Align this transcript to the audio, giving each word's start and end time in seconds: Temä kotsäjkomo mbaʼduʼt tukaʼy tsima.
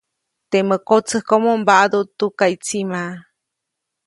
Temä 0.51 0.77
kotsäjkomo 0.89 1.51
mbaʼduʼt 1.63 2.09
tukaʼy 2.17 2.55
tsima. 2.63 3.03